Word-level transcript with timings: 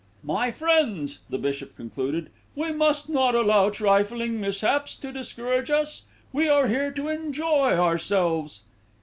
"My 0.23 0.51
friends," 0.51 1.19
the 1.29 1.37
bishop 1.37 1.75
concluded, 1.75 2.31
"we 2.55 2.71
must 2.71 3.07
not 3.07 3.35
allow 3.35 3.69
trifling 3.69 4.41
mishaps 4.41 4.95
to 4.95 5.11
discourage 5.11 5.69
us. 5.69 6.05
We 6.33 6.49
are 6.49 6.67
here 6.67 6.91
to 6.93 7.07
enjoy 7.07 7.73
ourselves." 7.77 8.61